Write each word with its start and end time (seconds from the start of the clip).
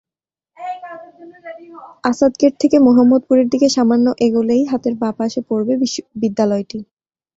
আসাদগেট 2.03 2.53
থেকে 2.61 2.77
মোহাম্মদপুরের 2.79 3.47
দিকে 3.49 3.67
সামান্য 3.69 4.07
এগোলেই 4.25 4.63
হাতের 4.71 4.93
বাঁ 5.01 5.13
পাশে 5.19 5.39
পড়বে 5.49 5.73
বিদ্যালয়টি। 6.21 6.79